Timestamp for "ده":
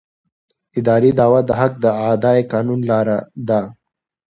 3.47-3.61